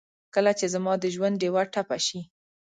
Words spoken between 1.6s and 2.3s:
ټپه شي